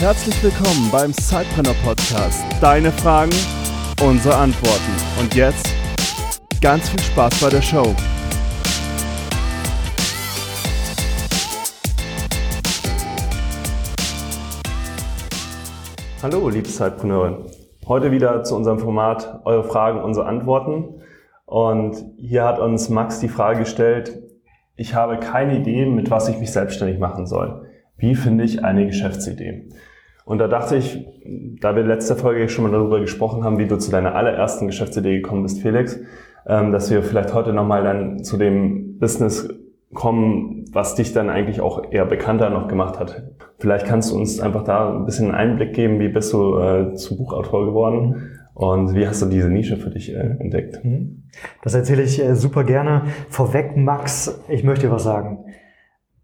[0.00, 2.42] Herzlich willkommen beim Sidepreneur Podcast.
[2.58, 3.32] Deine Fragen,
[4.02, 4.92] unsere Antworten.
[5.20, 5.68] Und jetzt
[6.62, 7.94] ganz viel Spaß bei der Show.
[16.22, 17.44] Hallo, liebe Zeitpreneure.
[17.86, 21.02] Heute wieder zu unserem Format Eure Fragen, unsere Antworten.
[21.44, 24.18] Und hier hat uns Max die Frage gestellt,
[24.76, 27.66] ich habe keine Idee, mit was ich mich selbstständig machen soll.
[27.98, 29.68] Wie finde ich eine Geschäftsidee?
[30.24, 31.06] Und da dachte ich,
[31.60, 35.16] da wir letzte Folge schon mal darüber gesprochen haben, wie du zu deiner allerersten Geschäftsidee
[35.16, 35.98] gekommen bist, Felix,
[36.46, 39.48] ähm, dass wir vielleicht heute nochmal dann zu dem Business
[39.92, 43.24] kommen, was dich dann eigentlich auch eher bekannter noch gemacht hat.
[43.58, 46.94] Vielleicht kannst du uns einfach da ein bisschen einen Einblick geben, wie bist du äh,
[46.94, 50.84] zum Buchautor geworden und wie hast du diese Nische für dich äh, entdeckt?
[50.84, 51.24] Mhm.
[51.62, 53.04] Das erzähle ich äh, super gerne.
[53.28, 55.44] Vorweg, Max, ich möchte dir was sagen.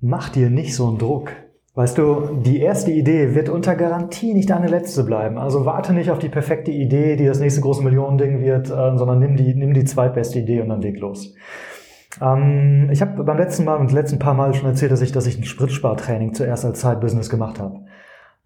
[0.01, 1.33] Mach dir nicht so einen Druck.
[1.77, 5.37] Weißt du, die erste Idee wird unter Garantie nicht deine letzte bleiben.
[5.37, 9.19] Also warte nicht auf die perfekte Idee, die das nächste große Millionending wird, äh, sondern
[9.19, 11.35] nimm die, nimm die zweitbeste Idee und dann leg los.
[12.23, 15.27] Ähm, ich habe beim letzten Mal und letzten paar Mal schon erzählt, dass ich, dass
[15.27, 17.81] ich ein Spritspartraining zuerst als Zeitbusiness gemacht habe.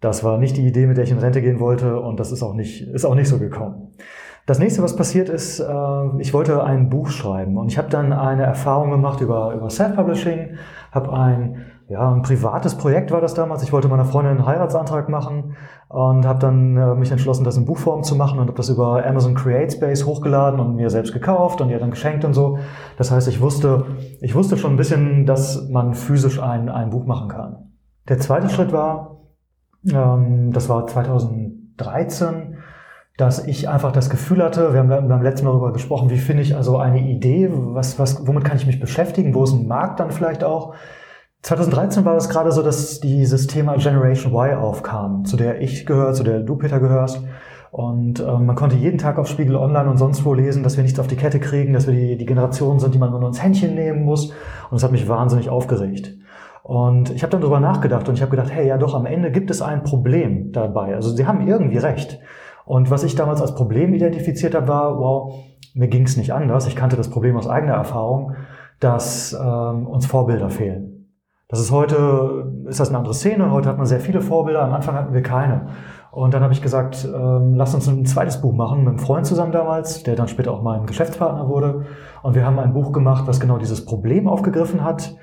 [0.01, 2.43] Das war nicht die Idee, mit der ich in Rente gehen wollte und das ist
[2.43, 3.93] auch nicht, ist auch nicht so gekommen.
[4.45, 5.63] Das nächste, was passiert ist, äh,
[6.19, 10.57] ich wollte ein Buch schreiben und ich habe dann eine Erfahrung gemacht über, über Self-Publishing,
[10.91, 13.63] habe ein ja, ein privates Projekt war das damals.
[13.63, 15.57] Ich wollte meiner Freundin einen Heiratsantrag machen
[15.89, 19.05] und habe dann äh, mich entschlossen, das in Buchform zu machen und habe das über
[19.05, 22.59] Amazon CreateSpace hochgeladen und mir selbst gekauft und ihr dann geschenkt und so.
[22.97, 23.87] Das heißt, ich wusste,
[24.21, 27.73] ich wusste schon ein bisschen, dass man physisch ein, ein Buch machen kann.
[28.07, 29.17] Der zweite Schritt war,
[29.91, 32.55] ähm, das war 2013,
[33.17, 36.43] dass ich einfach das Gefühl hatte, wir haben beim letzten Mal darüber gesprochen, wie finde
[36.43, 39.99] ich also eine Idee, was, was, womit kann ich mich beschäftigen, wo ist ein Markt
[39.99, 40.73] dann vielleicht auch.
[41.43, 46.13] 2013 war es gerade so, dass dieses Thema Generation Y aufkam, zu der ich gehöre,
[46.13, 47.21] zu der du, Peter, gehörst.
[47.71, 50.83] Und äh, man konnte jeden Tag auf Spiegel Online und sonst wo lesen, dass wir
[50.83, 53.41] nichts auf die Kette kriegen, dass wir die, die Generation sind, die man nur ins
[53.41, 54.29] Händchen nehmen muss.
[54.29, 56.13] Und das hat mich wahnsinnig aufgeregt.
[56.63, 59.31] Und ich habe dann darüber nachgedacht und ich habe gedacht, hey, ja doch, am Ende
[59.31, 60.93] gibt es ein Problem dabei.
[60.95, 62.19] Also sie haben irgendwie recht.
[62.65, 65.33] Und was ich damals als Problem identifiziert habe, war, wow,
[65.73, 66.67] mir ging es nicht anders.
[66.67, 68.35] Ich kannte das Problem aus eigener Erfahrung,
[68.79, 70.90] dass ähm, uns Vorbilder fehlen.
[71.51, 73.51] Das ist heute, ist das eine andere Szene.
[73.51, 74.63] Heute hat man sehr viele Vorbilder.
[74.63, 75.67] Am Anfang hatten wir keine.
[76.09, 79.25] Und dann habe ich gesagt, ähm, lass uns ein zweites Buch machen mit einem Freund
[79.25, 81.85] zusammen damals, der dann später auch mein Geschäftspartner wurde.
[82.23, 85.17] Und wir haben ein Buch gemacht, was genau dieses Problem aufgegriffen hat.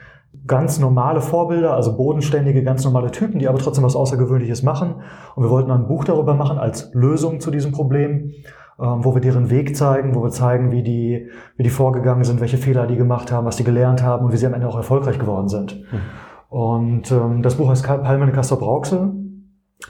[0.47, 4.97] Ganz normale Vorbilder, also bodenständige, ganz normale Typen, die aber trotzdem was Außergewöhnliches machen.
[5.35, 8.35] Und wir wollten ein Buch darüber machen als Lösung zu diesem Problem.
[8.81, 12.41] Ähm, wo wir deren Weg zeigen, wo wir zeigen, wie die, wie die vorgegangen sind,
[12.41, 14.77] welche Fehler die gemacht haben, was die gelernt haben und wie sie am Ende auch
[14.77, 15.83] erfolgreich geworden sind.
[15.91, 16.01] Mhm.
[16.49, 19.15] Und ähm, das Buch heißt Palmen Castor Brauxel.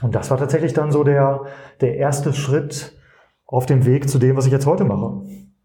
[0.01, 1.41] Und das war tatsächlich dann so der,
[1.81, 2.97] der erste Schritt
[3.45, 5.21] auf dem Weg zu dem, was ich jetzt heute mache.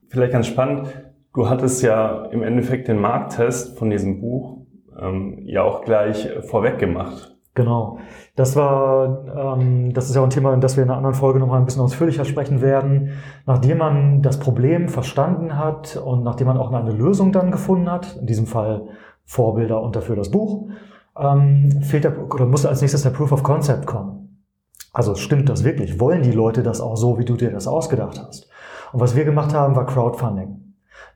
[0.09, 0.89] Vielleicht ganz spannend,
[1.35, 4.67] du hattest ja im Endeffekt den Markttest von diesem Buch
[5.01, 7.34] ähm, ja auch gleich vorweg gemacht.
[7.55, 7.99] Genau.
[8.35, 11.39] Das war, ähm, das ist ja auch ein Thema, das wir in einer anderen Folge
[11.39, 13.11] nochmal ein bisschen ausführlicher sprechen werden.
[13.47, 18.17] Nachdem man das Problem verstanden hat und nachdem man auch eine Lösung dann gefunden hat,
[18.17, 18.89] in diesem Fall
[19.25, 20.69] Vorbilder und dafür das Buch,
[21.17, 24.43] ähm, fehlt der, oder muss als nächstes der Proof of Concept kommen.
[24.93, 26.01] Also stimmt das wirklich?
[26.01, 28.49] Wollen die Leute das auch so, wie du dir das ausgedacht hast?
[28.93, 30.64] Und was wir gemacht haben, war Crowdfunding.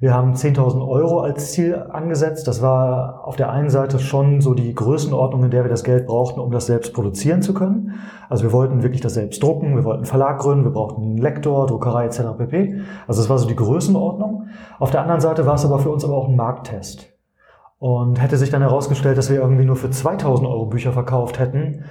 [0.01, 2.47] Wir haben 10.000 Euro als Ziel angesetzt.
[2.47, 6.07] Das war auf der einen Seite schon so die Größenordnung, in der wir das Geld
[6.07, 7.95] brauchten, um das selbst produzieren zu können.
[8.29, 11.19] Also wir wollten wirklich das selbst drucken, wir wollten einen Verlag gründen, wir brauchten einen
[11.19, 12.21] Lektor, Druckerei etc.
[12.39, 12.81] pp.
[13.09, 14.47] Also das war so die Größenordnung.
[14.79, 17.13] Auf der anderen Seite war es aber für uns aber auch ein Markttest.
[17.81, 21.85] Und hätte sich dann herausgestellt, dass wir irgendwie nur für 2000 Euro Bücher verkauft hätten,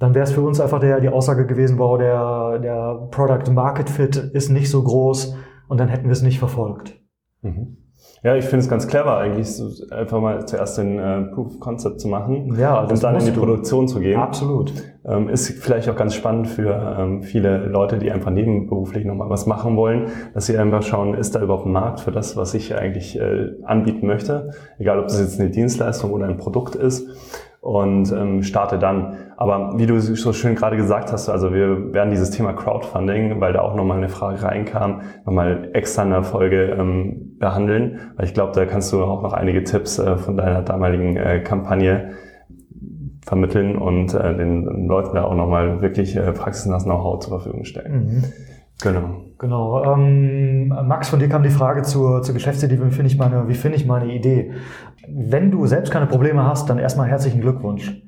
[0.00, 3.88] dann wäre es für uns einfach der, die Aussage gewesen, wow, der, der Product Market
[3.88, 5.36] Fit ist nicht so groß
[5.68, 7.01] und dann hätten wir es nicht verfolgt.
[7.42, 7.76] Mhm.
[8.24, 9.60] Ja, ich finde es ganz clever eigentlich,
[9.90, 13.32] einfach mal zuerst den äh, Proof of Concept zu machen ja, und dann in die
[13.32, 13.40] du.
[13.40, 14.18] Produktion zu gehen.
[14.18, 14.72] Absolut.
[15.04, 19.46] Ähm, ist vielleicht auch ganz spannend für ähm, viele Leute, die einfach nebenberuflich nochmal was
[19.46, 22.76] machen wollen, dass sie einfach schauen, ist da überhaupt ein Markt für das, was ich
[22.76, 27.08] eigentlich äh, anbieten möchte, egal ob das jetzt eine Dienstleistung oder ein Produkt ist
[27.62, 29.16] und ähm, starte dann.
[29.36, 33.52] Aber wie du so schön gerade gesagt hast, also wir werden dieses Thema Crowdfunding, weil
[33.52, 38.34] da auch nochmal eine Frage reinkam, nochmal extra in der Folge ähm, behandeln, weil ich
[38.34, 42.10] glaube, da kannst du auch noch einige Tipps äh, von deiner damaligen äh, Kampagne
[43.24, 48.06] vermitteln und äh, den Leuten da auch nochmal wirklich äh, praxisnahes Know-how zur Verfügung stellen.
[48.06, 48.24] Mhm.
[48.82, 49.24] Genau.
[49.38, 49.94] Genau.
[49.94, 53.54] Ähm, Max, von dir kam die Frage zur, zur Geschäftsidee, wie finde ich meine, wie
[53.54, 54.52] finde ich meine Idee?
[55.08, 58.02] Wenn du selbst keine Probleme hast, dann erstmal herzlichen Glückwunsch.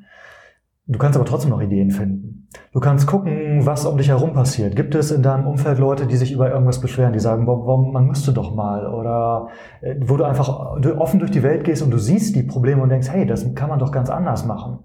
[0.87, 2.49] Du kannst aber trotzdem noch Ideen finden.
[2.73, 4.77] Du kannst gucken, was um dich herum passiert.
[4.77, 8.07] Gibt es in deinem Umfeld Leute, die sich über irgendwas beschweren, die sagen, warum, man
[8.07, 8.87] müsste doch mal?
[8.87, 9.49] Oder
[9.81, 10.49] äh, wo du einfach
[10.99, 13.71] offen durch die Welt gehst und du siehst die Probleme und denkst, hey, das kann
[13.71, 14.81] man doch ganz anders machen.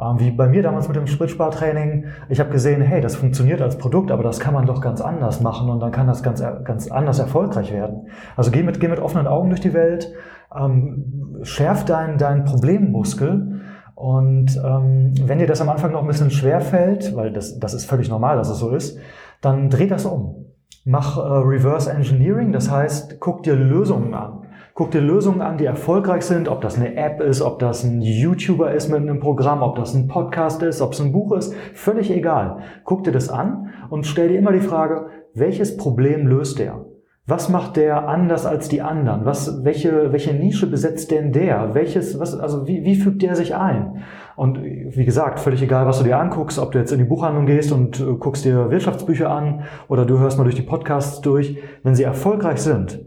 [0.00, 2.06] Ähm, wie bei mir damals mit dem Spritspartraining.
[2.28, 5.40] Ich habe gesehen, hey, das funktioniert als Produkt, aber das kann man doch ganz anders
[5.40, 8.08] machen und dann kann das ganz, ganz anders erfolgreich werden.
[8.36, 10.12] Also geh mit, geh mit offenen Augen durch die Welt,
[10.58, 13.60] ähm, schärf deinen dein Problemmuskel
[13.94, 17.74] und ähm, wenn dir das am Anfang noch ein bisschen schwer fällt, weil das, das
[17.74, 18.98] ist völlig normal, dass es so ist,
[19.40, 20.46] dann dreh das um.
[20.84, 24.40] Mach äh, Reverse Engineering, das heißt, guck dir Lösungen an.
[24.74, 28.00] Guck dir Lösungen an, die erfolgreich sind, ob das eine App ist, ob das ein
[28.00, 31.54] YouTuber ist mit einem Programm, ob das ein Podcast ist, ob es ein Buch ist,
[31.74, 32.60] völlig egal.
[32.84, 36.86] Guck dir das an und stell dir immer die Frage, welches Problem löst der?
[37.24, 39.24] Was macht der anders als die anderen?
[39.24, 41.72] Was, welche, welche Nische besetzt denn der?
[41.72, 44.02] Welches, was, also wie, wie fügt der sich ein?
[44.34, 47.46] Und wie gesagt, völlig egal, was du dir anguckst, ob du jetzt in die Buchhandlung
[47.46, 51.58] gehst und äh, guckst dir Wirtschaftsbücher an oder du hörst mal durch die Podcasts durch.
[51.84, 53.04] Wenn sie erfolgreich sind,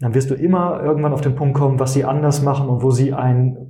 [0.00, 2.90] dann wirst du immer irgendwann auf den Punkt kommen, was sie anders machen und wo
[2.90, 3.68] sie ein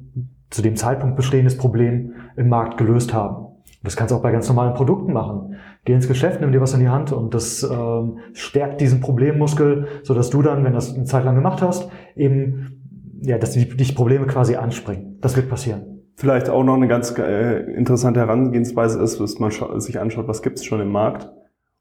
[0.51, 3.48] zu dem Zeitpunkt bestehendes Problem im Markt gelöst haben.
[3.89, 5.57] Das kannst du auch bei ganz normalen Produkten machen.
[5.87, 9.87] Geh ins Geschäft, nimm dir was in die Hand und das ähm, stärkt diesen Problemmuskel,
[10.03, 12.83] so dass du dann, wenn das eine Zeit lang gemacht hast, eben,
[13.23, 15.17] ja, dass die, dich Probleme quasi anspringen.
[15.23, 16.03] Das wird passieren.
[16.17, 19.51] Vielleicht auch noch eine ganz äh, interessante Herangehensweise ist, dass man
[19.81, 21.31] sich anschaut, was gibt es schon im Markt.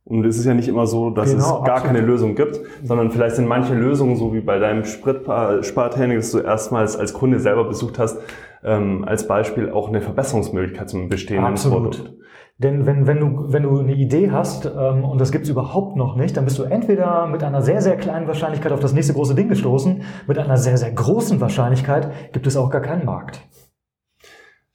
[0.07, 1.95] Und es ist ja nicht immer so, dass genau, es gar absolut.
[1.95, 6.39] keine Lösung gibt, sondern vielleicht sind manche Lösungen, so wie bei deinem Spritspartraining, das du
[6.39, 8.17] erstmals als Kunde selber besucht hast,
[8.63, 11.97] ähm, als Beispiel auch eine Verbesserungsmöglichkeit zum bestehenden Absolut.
[11.97, 12.13] Produkt.
[12.59, 16.15] Denn wenn, wenn, du, wenn du eine Idee hast ähm, und das gibt's überhaupt noch
[16.15, 19.35] nicht, dann bist du entweder mit einer sehr, sehr kleinen Wahrscheinlichkeit auf das nächste große
[19.35, 23.41] Ding gestoßen, mit einer sehr, sehr großen Wahrscheinlichkeit gibt es auch gar keinen Markt.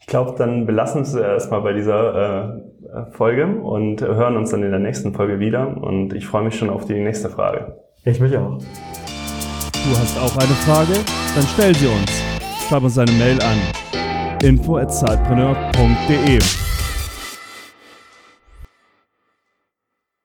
[0.03, 4.65] Ich glaube, dann belassen wir es erstmal bei dieser äh, Folge und hören uns dann
[4.65, 5.81] in der nächsten Folge wieder.
[5.81, 7.77] Und ich freue mich schon auf die nächste Frage.
[8.05, 8.59] Ich mich auch.
[8.59, 10.93] Du hast auch eine Frage?
[11.35, 12.23] Dann stell sie uns.
[12.69, 13.57] Schreib uns eine Mail an
[14.43, 16.62] info@zeitpreneur.de.